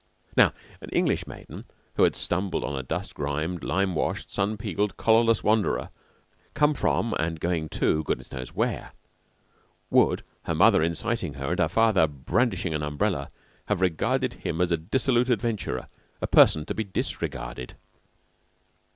[0.35, 0.51] Now,
[0.81, 5.43] an English maiden who had stumbled on a dust grimed, lime washed, sun peeled, collarless
[5.43, 5.91] wanderer
[6.55, 8.93] come from and going to goodness knows where,
[9.91, 13.29] would, her mother inciting her and her father brandishing an umbrella,
[13.67, 15.85] have regarded him as a dissolute adventurer
[16.19, 17.75] a person to be disregarded.